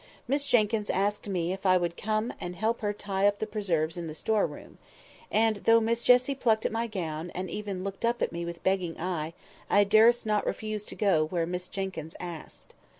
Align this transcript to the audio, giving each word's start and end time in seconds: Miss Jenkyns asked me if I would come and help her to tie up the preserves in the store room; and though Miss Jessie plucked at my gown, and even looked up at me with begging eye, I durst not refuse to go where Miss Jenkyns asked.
Miss 0.27 0.47
Jenkyns 0.47 0.89
asked 0.89 1.29
me 1.29 1.53
if 1.53 1.63
I 1.63 1.77
would 1.77 1.95
come 1.95 2.33
and 2.41 2.55
help 2.55 2.81
her 2.81 2.91
to 2.91 2.97
tie 3.05 3.27
up 3.27 3.37
the 3.37 3.45
preserves 3.45 3.97
in 3.97 4.07
the 4.07 4.15
store 4.15 4.47
room; 4.47 4.79
and 5.31 5.57
though 5.57 5.79
Miss 5.79 6.03
Jessie 6.03 6.33
plucked 6.33 6.65
at 6.65 6.71
my 6.71 6.87
gown, 6.87 7.29
and 7.35 7.51
even 7.51 7.83
looked 7.83 8.03
up 8.03 8.23
at 8.23 8.31
me 8.31 8.43
with 8.43 8.63
begging 8.63 8.99
eye, 8.99 9.33
I 9.69 9.83
durst 9.83 10.25
not 10.25 10.47
refuse 10.47 10.85
to 10.85 10.95
go 10.95 11.27
where 11.27 11.45
Miss 11.45 11.67
Jenkyns 11.67 12.15
asked. 12.19 12.73